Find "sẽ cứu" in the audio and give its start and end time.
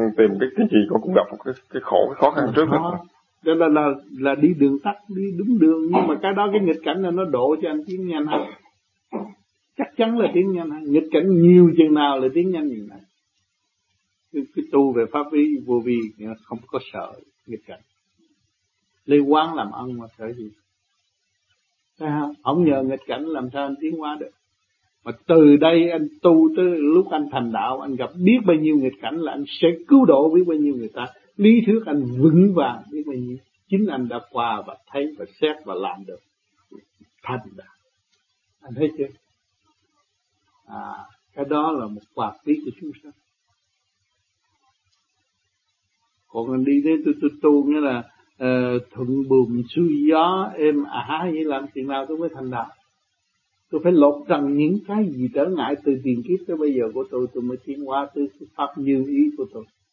29.60-30.04